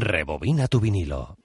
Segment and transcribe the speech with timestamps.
[0.00, 1.38] Rebobina tu vinilo.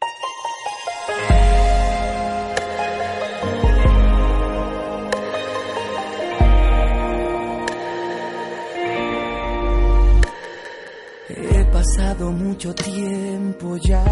[11.29, 14.05] He pasado mucho tiempo ya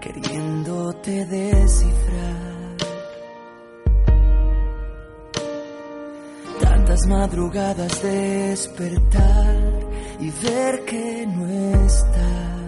[0.00, 2.76] queriéndote descifrar.
[6.60, 9.56] Tantas madrugadas despertar
[10.18, 11.46] y ver que no
[11.84, 12.63] estás.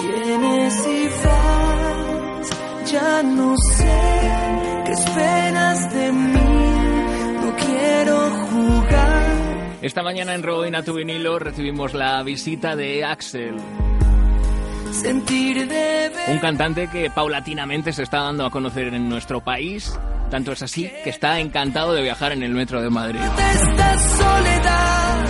[0.00, 2.50] Vienes y vas,
[2.92, 4.00] ya no sé
[4.84, 6.34] qué esperas de mí.
[7.42, 9.22] No quiero jugar.
[9.82, 13.56] Esta mañana en Robina tu vinilo recibimos la visita de Axel,
[14.92, 19.98] Sentir de un cantante que paulatinamente se está dando a conocer en nuestro país.
[20.30, 23.20] Tanto es así que está encantado de viajar en el metro de Madrid.
[23.20, 25.24] esta soledad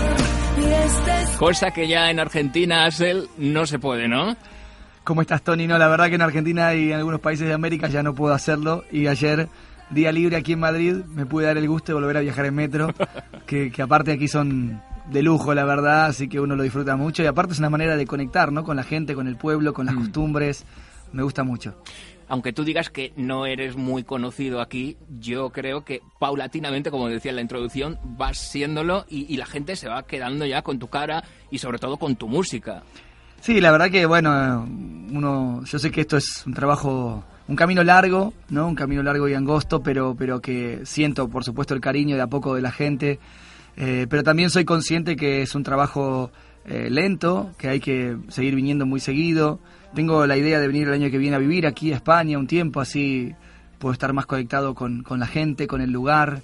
[0.58, 4.36] y este Cosa que ya en Argentina, Axel, no se puede, ¿no?
[5.04, 5.66] ¿Cómo estás, Tony?
[5.66, 8.32] No, la verdad que en Argentina y en algunos países de América ya no puedo
[8.32, 8.84] hacerlo.
[8.90, 9.50] Y ayer,
[9.90, 12.54] día libre aquí en Madrid, me pude dar el gusto de volver a viajar en
[12.54, 12.88] metro,
[13.46, 17.22] que, que aparte aquí son de lujo, la verdad, así que uno lo disfruta mucho.
[17.22, 18.64] Y aparte es una manera de conectar, ¿no?
[18.64, 20.64] Con la gente, con el pueblo, con las costumbres.
[21.12, 21.74] Me gusta mucho.
[22.26, 27.28] Aunque tú digas que no eres muy conocido aquí, yo creo que paulatinamente, como decía
[27.28, 30.88] en la introducción, vas siéndolo y, y la gente se va quedando ya con tu
[30.88, 32.84] cara y sobre todo con tu música.
[33.44, 34.66] Sí, la verdad que, bueno,
[35.12, 38.66] uno, yo sé que esto es un trabajo, un camino largo, ¿no?
[38.66, 42.26] Un camino largo y angosto, pero, pero que siento, por supuesto, el cariño de a
[42.26, 43.18] poco de la gente.
[43.76, 46.30] Eh, pero también soy consciente que es un trabajo
[46.64, 49.60] eh, lento, que hay que seguir viniendo muy seguido.
[49.94, 52.46] Tengo la idea de venir el año que viene a vivir aquí a España un
[52.46, 53.34] tiempo, así
[53.78, 56.40] puedo estar más conectado con, con la gente, con el lugar.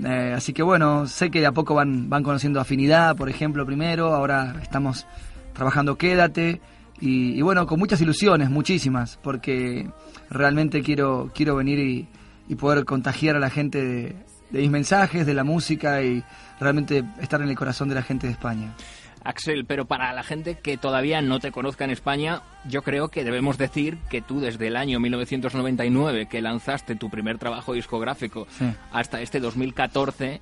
[0.00, 3.66] Eh, así que bueno, sé que de a poco van, van conociendo afinidad, por ejemplo,
[3.66, 5.08] primero, ahora estamos
[5.56, 6.60] trabajando Quédate
[7.00, 9.90] y, y bueno, con muchas ilusiones, muchísimas, porque
[10.30, 12.08] realmente quiero, quiero venir y,
[12.48, 14.16] y poder contagiar a la gente de,
[14.50, 16.22] de mis mensajes, de la música y
[16.60, 18.72] realmente estar en el corazón de la gente de España.
[19.24, 23.24] Axel, pero para la gente que todavía no te conozca en España, yo creo que
[23.24, 28.66] debemos decir que tú desde el año 1999 que lanzaste tu primer trabajo discográfico Sí.
[28.92, 30.40] hasta este 2014,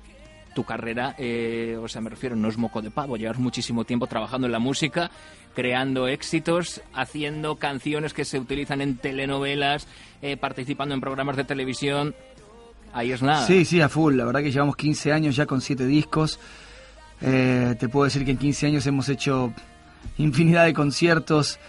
[0.55, 4.07] tu carrera, eh, o sea, me refiero, no es moco de pavo, llevas muchísimo tiempo
[4.07, 5.11] trabajando en la música,
[5.53, 9.87] creando éxitos, haciendo canciones que se utilizan en telenovelas,
[10.23, 12.15] eh, participando en programas de televisión.
[12.93, 13.45] Ahí es nada.
[13.45, 14.15] Sí, sí, a full.
[14.15, 16.39] La verdad que llevamos 15 años ya con 7 discos.
[17.21, 19.53] Eh, te puedo decir que en 15 años hemos hecho
[20.17, 21.59] infinidad de conciertos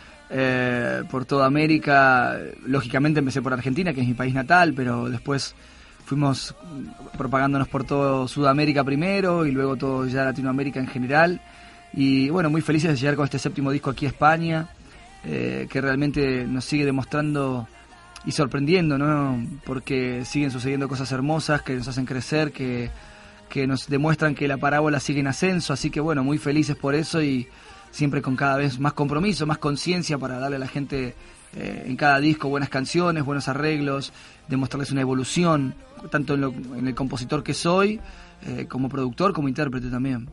[1.11, 2.39] por toda América.
[2.65, 5.55] Lógicamente empecé por Argentina, que es mi país natal, pero después
[6.07, 6.55] fuimos
[7.19, 11.41] propagándonos por todo Sudamérica primero y luego todo ya Latinoamérica en general.
[11.93, 14.69] Y bueno, muy felices de llegar con este séptimo disco aquí a España,
[15.25, 17.67] eh, que realmente nos sigue demostrando
[18.25, 19.45] y sorprendiendo, ¿no?
[19.65, 22.89] Porque siguen sucediendo cosas hermosas que nos hacen crecer, que,
[23.49, 26.95] que nos demuestran que la parábola sigue en ascenso, así que bueno, muy felices por
[26.95, 27.49] eso y
[27.91, 31.17] siempre con cada vez más compromiso, más conciencia para darle a la gente
[31.57, 34.13] eh, en cada disco buenas canciones, buenos arreglos,
[34.49, 35.75] demostrarles una evolución,
[36.11, 38.01] tanto en, lo- en el compositor que soy,
[38.47, 40.29] eh, como productor, como intérprete también.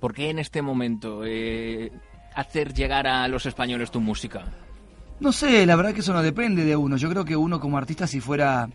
[0.00, 1.90] ¿Por qué en este momento eh,
[2.34, 4.44] hacer llegar a los españoles tu música?
[5.20, 6.96] No sé, la verdad que eso no depende de uno.
[6.98, 8.68] Yo creo que uno como artista si fuera,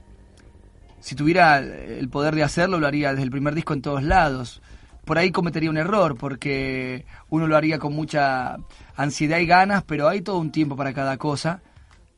[0.99, 4.61] si tuviera el poder de hacerlo, lo haría desde el primer disco en todos lados.
[5.05, 8.57] Por ahí cometería un error, porque uno lo haría con mucha
[8.95, 11.61] ansiedad y ganas, pero hay todo un tiempo para cada cosa.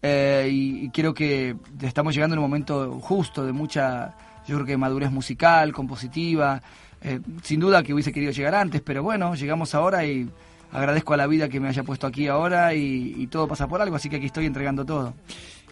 [0.06, 4.14] Eh, y, y creo que estamos llegando en un momento justo de mucha,
[4.46, 6.62] yo creo que madurez musical, compositiva.
[7.02, 10.30] Eh, sin duda que hubiese querido llegar antes, pero bueno, llegamos ahora y
[10.72, 13.82] agradezco a la vida que me haya puesto aquí ahora y, y todo pasa por
[13.82, 15.14] algo, así que aquí estoy entregando todo.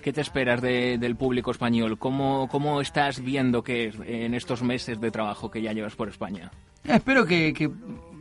[0.01, 1.98] ¿Qué te esperas de- del público español?
[2.00, 6.10] ¿Cómo, ¿Cómo estás viendo que es en estos meses de trabajo que ya llevas por
[6.10, 6.51] España?
[6.86, 7.69] Eh, Espero que, que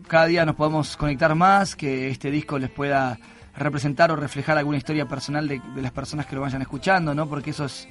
[0.07, 3.19] cada día nos podamos conectar más, que este disco les pueda
[3.65, 7.27] representar o reflejar alguna historia personal de, de las personas que lo vayan escuchando, ¿no?
[7.29, 7.89] Porque eso es,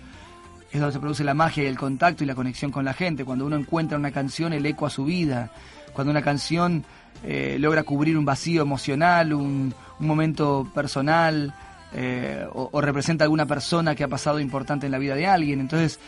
[0.71, 3.25] es donde se produce la magia y el contacto y la conexión con la gente.
[3.25, 5.51] Cuando uno encuentra una canción, el eco a su vida.
[5.93, 6.85] Cuando una canción
[7.23, 11.53] eh, logra cubrir un vacío emocional, un, momento personal,
[11.93, 15.59] eh, o, o representa alguna persona que ha pasado importante en la vida de alguien.
[15.59, 15.99] Entonces,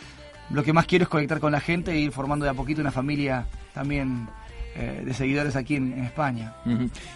[0.50, 2.80] lo que más quiero es conectar con la gente e ir formando de a poquito
[2.80, 4.28] una familia también
[4.74, 6.54] eh, de seguidores aquí en, en España.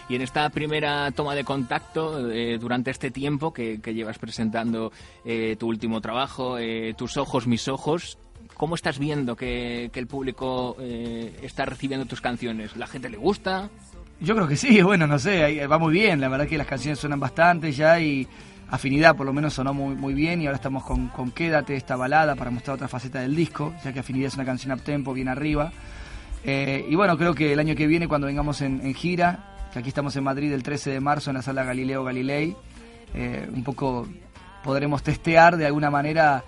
[0.09, 4.91] Y en esta primera toma de contacto, eh, durante este tiempo que, que llevas presentando
[5.25, 6.57] eh, tu último trabajo,
[6.95, 8.17] Tus ojos, mis ojos,
[8.55, 12.75] ¿cómo estás viendo que, que el público está recibiendo tus canciones?
[12.75, 13.69] ¿La gente le gusta?
[14.19, 16.99] Yo creo que sí, bueno, no sé, va muy bien, la verdad que las canciones
[16.99, 18.27] suenan bastante ya y
[18.69, 21.95] Afinidad por lo menos sonó muy, muy bien y ahora estamos con, con Quédate, esta
[21.95, 25.13] balada, para mostrar otra faceta del disco, ya que Afinidad es una canción up tempo,
[25.13, 25.71] bien arriba.
[26.43, 29.79] Eh, y bueno, creo que el año que viene, cuando vengamos en, en gira, que
[29.79, 32.55] aquí estamos en Madrid el 13 de marzo en la sala Galileo Galilei,
[33.13, 34.07] eh, un poco
[34.63, 36.43] podremos testear de alguna manera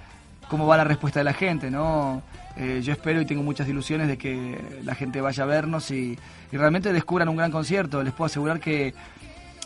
[0.49, 2.21] cómo va la respuesta de la gente, ¿no?
[2.57, 6.17] Eh, yo espero y tengo muchas ilusiones de que la gente vaya a vernos y,
[6.51, 8.03] y realmente descubran un gran concierto.
[8.03, 8.93] Les puedo asegurar que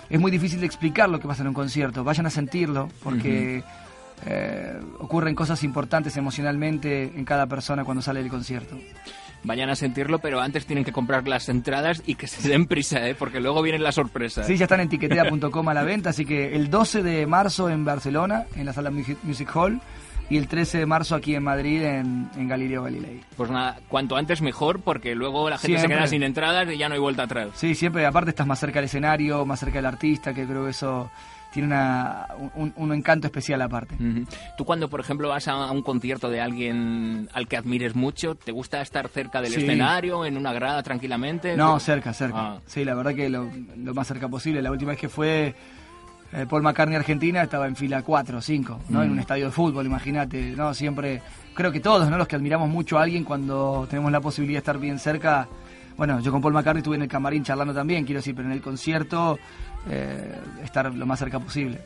[0.09, 2.03] es muy difícil de explicar lo que pasa en un concierto.
[2.03, 3.63] Vayan a sentirlo, porque
[4.25, 8.77] eh, ocurren cosas importantes emocionalmente en cada persona cuando sale del concierto.
[9.43, 13.05] Vayan a sentirlo, pero antes tienen que comprar las entradas y que se den prisa,
[13.07, 13.13] ¿eh?
[13.15, 14.47] porque luego vienen las sorpresas.
[14.47, 17.83] Sí, ya están en tiquetea.com a la venta, así que el 12 de marzo en
[17.83, 19.81] Barcelona, en la sala Music Hall,
[20.29, 23.19] y el 13 de marzo aquí en Madrid, en, en Galileo Galilei.
[23.35, 25.97] Pues nada, cuanto antes mejor, porque luego la gente se Siempre.
[25.97, 27.49] queda sin entradas y ya no hay vuelta atrás.
[27.55, 30.71] Sí, siempre, aparte estás más cerca del escenario, más cerca del artista, que creo que
[30.71, 31.11] eso
[31.53, 33.95] tiene una, un, un encanto especial aparte.
[34.57, 38.51] Tú cuando, por ejemplo, vas a un concierto de alguien al que admires mucho, ¿te
[38.51, 39.61] gusta estar cerca del Sí.
[39.61, 41.55] escenario, en una grada tranquilamente?
[41.55, 42.37] No, cerca, cerca.
[42.53, 42.59] Ah.
[42.65, 44.61] Sí, la verdad que lo, lo más cerca posible.
[44.61, 45.53] La última vez que fue
[46.33, 49.03] eh, Paul McCartney Argentina estaba en fila 4 o 5, ¿no?
[49.03, 50.53] En un estadio de fútbol, imagínate.
[50.57, 51.21] No, siempre,
[51.53, 52.17] creo que todos, ¿no?
[52.17, 55.47] Los que admiramos mucho a alguien cuando tenemos la posibilidad de estar bien cerca.
[55.97, 58.53] Bueno, yo con Paul McCartney estuve en el camarín charlando también, quiero decir, pero en
[58.53, 59.37] el concierto
[59.89, 61.81] eh, estar lo más cerca posible.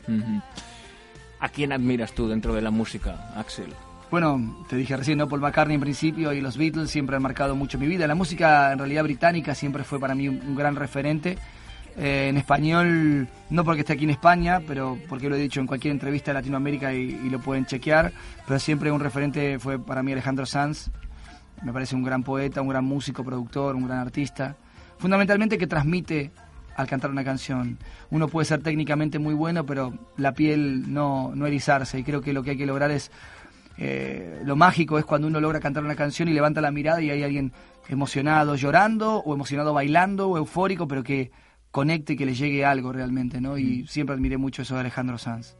[1.40, 3.72] ¿A quién admiras tú dentro de la música, Axel?
[4.10, 5.28] Bueno, te dije recién, ¿no?
[5.28, 8.06] Paul McCartney en principio y los Beatles siempre han marcado mucho mi vida.
[8.06, 11.36] La música en realidad británica siempre fue para mí un, un gran referente.
[11.98, 15.66] Eh, en español, no porque esté aquí en España, pero porque lo he dicho en
[15.66, 18.12] cualquier entrevista de Latinoamérica y, y lo pueden chequear,
[18.46, 20.90] pero siempre un referente fue para mí Alejandro Sanz.
[21.62, 24.56] Me parece un gran poeta, un gran músico, productor, un gran artista.
[24.98, 26.30] Fundamentalmente que transmite
[26.76, 27.78] al cantar una canción.
[28.10, 31.98] Uno puede ser técnicamente muy bueno, pero la piel no, no erizarse.
[31.98, 33.10] Y creo que lo que hay que lograr es
[33.78, 37.10] eh, lo mágico es cuando uno logra cantar una canción y levanta la mirada y
[37.10, 37.52] hay alguien
[37.88, 41.30] emocionado llorando o emocionado bailando o eufórico, pero que
[41.70, 43.56] conecte y que le llegue algo realmente, ¿no?
[43.56, 45.56] Y siempre admiré mucho eso de Alejandro Sanz.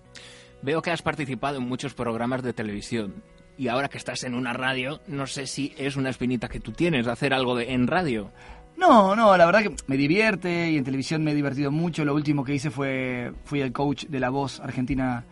[0.63, 3.23] Veo que has participado en muchos programas de televisión
[3.59, 6.73] y ahora que estás en una radio, no sé si es una espinita que tú
[6.73, 8.31] tienes, hacer algo de, en radio.
[8.77, 12.05] No, no, la verdad que me divierte y en televisión me he divertido mucho.
[12.05, 15.25] Lo último que hice fue fui el coach de la voz argentina,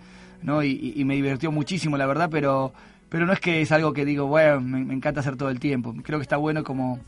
[0.43, 0.65] ¿no?
[0.65, 2.73] Y, y- me divirtió muchísimo, la verdad, pero
[3.09, 5.61] pero no es que es algo que digo, bueno, me, me encanta hacer todo el
[5.61, 5.95] tiempo.
[6.03, 6.99] Creo que está bueno como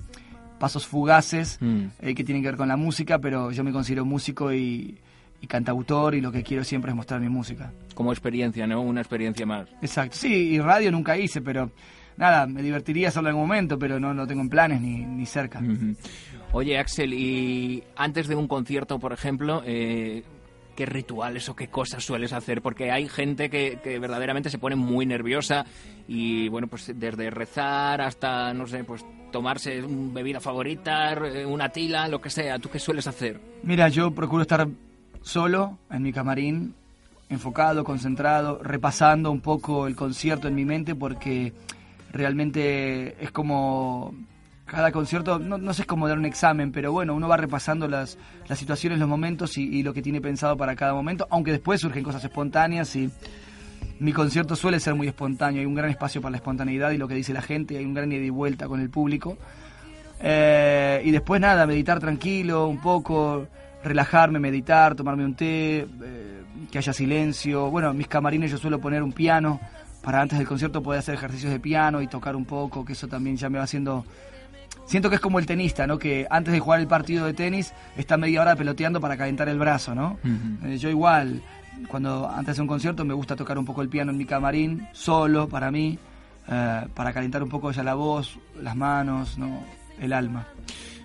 [0.60, 1.86] pasos fugaces Mm.
[2.00, 4.96] eh, que tienen que ver con la música, pero yo me considero músico y,
[5.40, 7.72] y cantautor y lo que quiero siempre es mostrar mi música.
[7.94, 8.80] Como experiencia, ¿no?
[8.80, 9.68] Una experiencia más.
[9.80, 10.16] Exacto.
[10.16, 11.70] Sí, y radio nunca hice, pero
[12.16, 15.26] nada, me divertiría hacerlo en algún momento, pero no lo tengo en planes ni, ni
[15.26, 15.62] cerca.
[16.52, 20.22] Oye, Axel, y antes de un concierto, por ejemplo, eh,
[20.74, 22.62] ¿qué rituales o qué cosas sueles hacer?
[22.62, 25.66] Porque hay gente que, que verdaderamente se pone muy nerviosa
[26.06, 31.68] y, bueno, pues desde rezar hasta, no sé, pues tomarse una bebida favorita, eh, una
[31.68, 32.58] tila, lo que sea.
[32.58, 33.40] ¿Tú qué sueles hacer?
[33.62, 34.66] Mira, yo procuro estar
[35.22, 36.74] solo en mi camarín,
[37.28, 41.52] enfocado, concentrado, repasando un poco el concierto en mi mente porque
[42.12, 44.14] realmente es como
[44.64, 48.18] cada concierto, no, no sé cómo dar un examen, pero bueno, uno va repasando las,
[48.48, 51.80] las situaciones, los momentos y, y lo que tiene pensado para cada momento, aunque después
[51.80, 53.10] surgen cosas espontáneas y
[54.00, 57.08] mi concierto suele ser muy espontáneo, hay un gran espacio para la espontaneidad y lo
[57.08, 59.36] que dice la gente, hay un gran ida y vuelta con el público.
[60.20, 63.48] Eh, y después nada, meditar tranquilo, un poco,
[63.82, 67.70] relajarme, meditar, tomarme un té, eh, que haya silencio.
[67.70, 69.60] Bueno, en mis camarines yo suelo poner un piano
[70.02, 73.08] para antes del concierto poder hacer ejercicios de piano y tocar un poco, que eso
[73.08, 74.04] también ya me va haciendo...
[74.86, 75.98] Siento que es como el tenista, ¿no?
[75.98, 79.58] Que antes de jugar el partido de tenis está media hora peloteando para calentar el
[79.58, 80.18] brazo, ¿no?
[80.64, 81.42] Eh, yo igual,
[81.88, 84.88] cuando antes de un concierto me gusta tocar un poco el piano en mi camarín,
[84.92, 85.98] solo para mí,
[86.48, 89.62] eh, para calentar un poco ya la voz, las manos, ¿no?
[90.00, 90.46] El alma.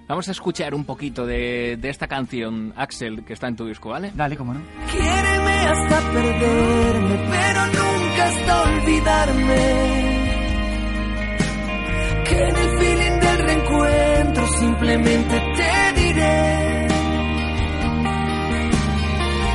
[0.08, 3.90] Vamos a escuchar un poquito de, de esta canción, Axel, que está en tu disco,
[3.90, 4.12] ¿vale?
[4.14, 4.62] Dale, cómo no.
[4.92, 9.56] Quiéreme hasta perderme, pero nunca hasta olvidarme.
[12.28, 16.88] Que en el feeling del reencuentro simplemente te diré.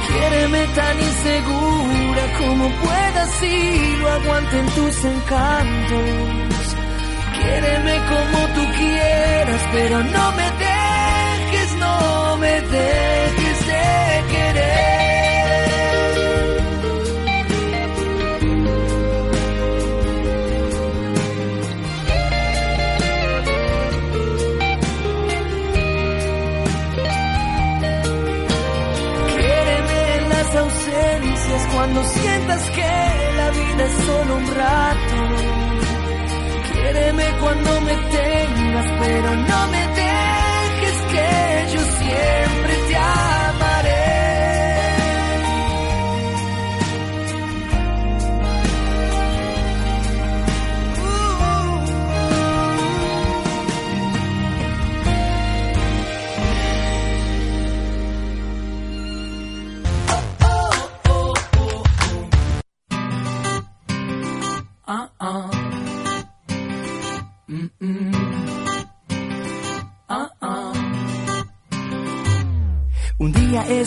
[0.09, 6.48] Quiéreme tan insegura como puedas y lo aguanten tus encantos.
[7.49, 14.88] Quiéreme como tú quieras, pero no me dejes, no me dejes de querer.
[31.75, 35.58] cuando sientas que la vida es solo un rato.
[37.18, 37.77] Quiéreme cuando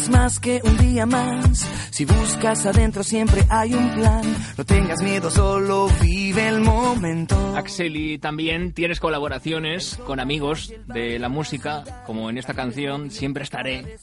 [0.01, 1.67] es más que un día más.
[1.91, 4.21] Si buscas adentro siempre hay un plan.
[4.57, 7.55] No tengas miedo, solo vive el momento.
[7.55, 13.43] Axel, y también tienes colaboraciones con amigos de la música, como en esta canción Siempre
[13.43, 13.97] estaré,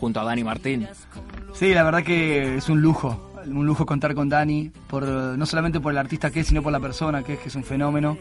[0.00, 0.88] junto a Dani Martín.
[1.52, 5.78] Sí, la verdad que es un lujo, un lujo contar con Dani, por, no solamente
[5.78, 8.18] por el artista que es, sino por la persona que es, que es un fenómeno.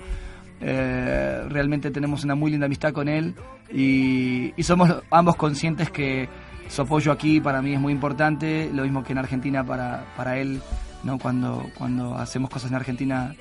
[0.60, 3.36] Eh, realmente tenemos una muy linda amistad con él
[3.72, 6.28] y, y, somos ambos conscientes que
[6.70, 10.38] su apoyo aquí para mí es muy importante, lo mismo que en Argentina para, para
[10.38, 10.62] él,
[11.04, 11.18] ¿no?
[11.18, 13.36] cuando, cuando hacemos cosas en Argentina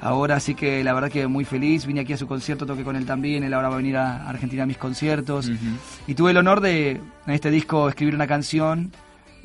[0.00, 2.96] ahora, así que la verdad que muy feliz, vine aquí a su concierto, toqué con
[2.96, 5.50] él también, él ahora va a venir a Argentina a mis conciertos
[6.06, 8.92] y tuve el honor de en este disco escribir una canción,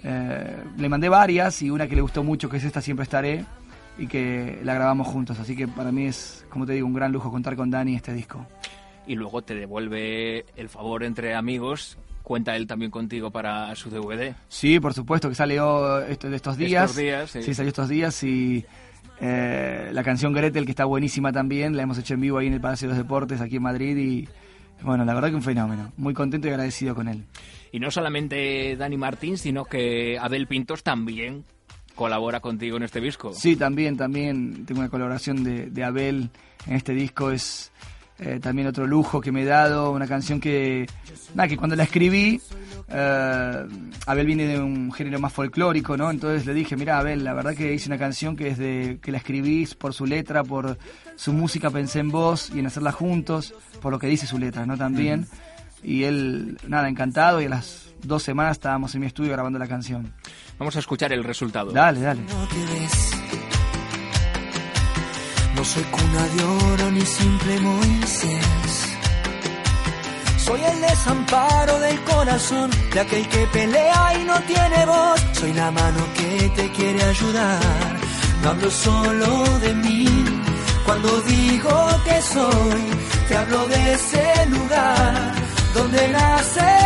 [0.03, 3.45] eh, le mandé varias y una que le gustó mucho, que es esta Siempre Estaré
[3.97, 5.39] y que la grabamos juntos.
[5.39, 8.13] Así que para mí es, como te digo, un gran lujo contar con Dani este
[8.13, 8.45] disco.
[9.05, 11.97] Y luego te devuelve el favor entre amigos.
[12.23, 14.35] ¿Cuenta él también contigo para su DVD?
[14.47, 16.89] Sí, por supuesto, que salió de estos días.
[16.89, 17.43] Estos días, sí.
[17.43, 17.53] sí.
[17.53, 18.65] salió estos días y
[19.19, 22.53] eh, la canción Gretel, que está buenísima también, la hemos hecho en vivo ahí en
[22.53, 24.27] el Palacio de los Deportes, aquí en Madrid y
[24.83, 25.91] bueno, la verdad que un fenómeno.
[25.97, 27.25] Muy contento y agradecido con él.
[27.71, 31.45] Y no solamente Dani Martín, sino que Abel Pintos también
[31.95, 33.33] colabora contigo en este disco.
[33.33, 36.29] Sí, también, también tengo una colaboración de, de Abel
[36.65, 37.71] en este disco, es
[38.23, 40.87] eh, también otro lujo que me he dado, una canción que,
[41.33, 42.39] nada, que cuando la escribí,
[42.87, 43.65] eh,
[44.05, 46.11] Abel viene de un género más folclórico, ¿no?
[46.11, 49.17] Entonces le dije, mira Abel, la verdad que hice una canción que desde que la
[49.17, 50.77] escribí, por su letra, por
[51.15, 54.67] su música, pensé en vos y en hacerla juntos, por lo que dice su letra,
[54.67, 54.77] ¿no?
[54.77, 55.25] También.
[55.83, 59.67] Y él, nada, encantado y a las dos semanas estábamos en mi estudio grabando la
[59.67, 60.13] canción.
[60.59, 61.71] Vamos a escuchar el resultado.
[61.71, 62.21] Dale, dale.
[62.21, 63.20] No.
[65.61, 68.73] No soy cuna de oro ni simple Moisés.
[70.43, 75.21] Soy el desamparo del corazón de aquel que pelea y no tiene voz.
[75.33, 77.61] Soy la mano que te quiere ayudar.
[78.41, 80.25] No hablo solo de mí.
[80.83, 82.83] Cuando digo que soy,
[83.27, 85.13] te hablo de ese lugar
[85.75, 86.80] donde nace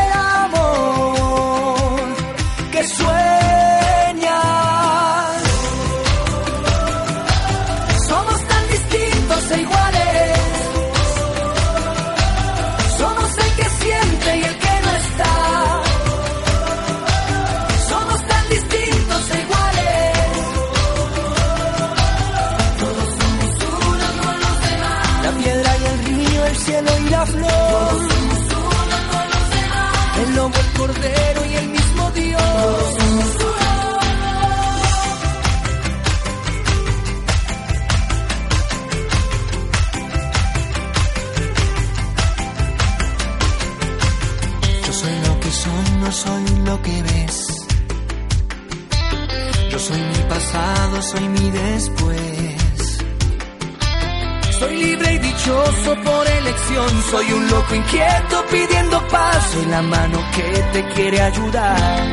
[59.56, 62.08] Soy la mano que te quiere ayudar.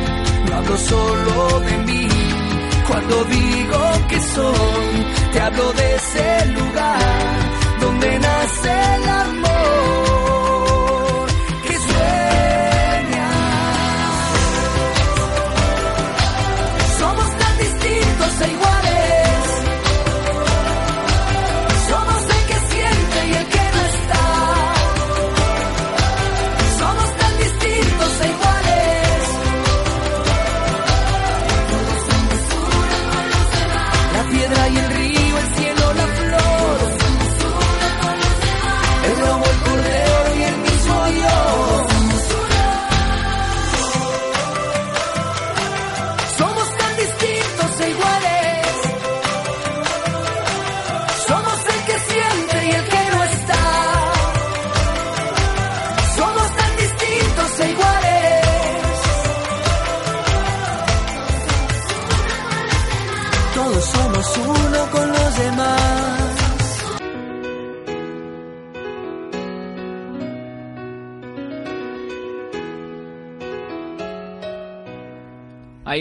[0.47, 2.07] No hablo solo de mí.
[2.87, 6.32] Cuando digo que soy, te hablo de ese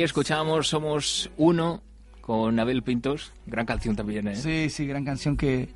[0.02, 1.80] Ahí escuchamos Somos Uno
[2.22, 4.34] con Abel Pintos, gran canción también, ¿eh?
[4.34, 5.68] Sí, sí, gran canción que,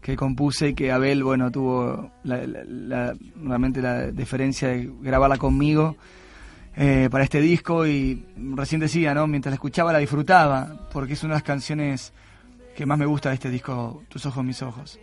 [0.00, 5.98] que compuse y que Abel, bueno, tuvo la, la, realmente la deferencia de grabarla conmigo
[6.78, 9.26] eh, para este disco y recién decía, ¿no?
[9.26, 12.14] Mientras la escuchaba la disfrutaba, porque es una de las canciones
[12.74, 14.98] que más me gusta de este disco, Tus ojos, mis ojos.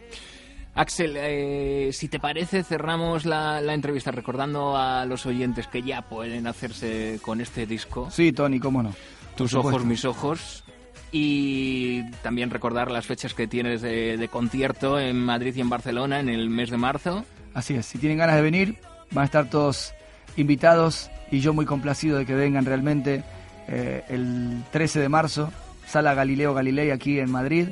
[0.75, 6.01] Axel, eh, si te parece, cerramos la, la, entrevista recordando a los oyentes que ya
[6.01, 8.11] pueden hacerse con este disco.
[8.11, 8.93] Sí, Tony, cómo no.
[9.37, 10.65] Tus ojos, mis ojos.
[11.13, 16.19] Y también recordar las fechas que tienes de, de, concierto en Madrid y en Barcelona
[16.19, 17.23] en el mes de marzo.
[17.53, 18.77] Así es, si tienen ganas de venir,
[19.11, 19.93] van a estar todos
[20.35, 23.23] invitados y yo muy complacido de que vengan realmente
[23.69, 25.53] eh, el 13 de marzo,
[25.87, 27.69] Sala Galileo Galilei aquí en Madrid,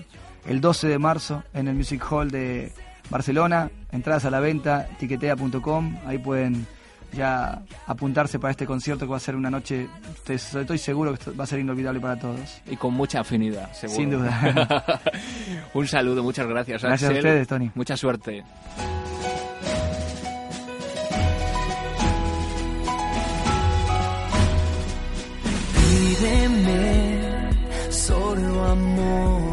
[0.47, 2.71] el 12 de marzo en el Music Hall de
[3.09, 6.65] Barcelona, entradas a la venta, tiquetea.com, ahí pueden
[7.13, 9.87] ya apuntarse para este concierto que va a ser una noche,
[10.27, 12.61] estoy seguro que va a ser inolvidable para todos.
[12.65, 13.97] Y con mucha afinidad, seguro.
[13.99, 15.01] Sin duda.
[15.73, 16.81] Un saludo, muchas gracias.
[16.81, 17.25] Gracias Axel.
[17.25, 17.71] a ustedes, Tony.
[17.75, 18.43] Mucha suerte.
[26.23, 27.49] Pídeme
[27.89, 29.52] solo amor,